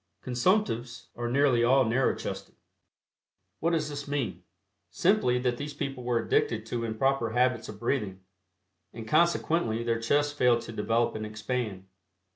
Consumptives 0.23 1.09
are 1.15 1.29
nearly 1.29 1.63
all 1.63 1.85
narrow 1.85 2.15
chested. 2.15 2.55
What 3.59 3.69
does 3.69 3.87
this 3.87 4.07
mean? 4.07 4.41
Simply 4.89 5.37
that 5.37 5.57
these 5.57 5.75
people 5.75 6.03
were 6.03 6.17
addicted 6.17 6.65
to 6.65 6.85
improper 6.85 7.33
habits 7.33 7.69
of 7.69 7.79
breathing, 7.79 8.21
and 8.93 9.07
consequently 9.07 9.83
their 9.83 10.01
chests 10.01 10.33
failed 10.33 10.61
to 10.61 10.71
develop 10.71 11.13
and 11.13 11.23
expand. 11.23 11.85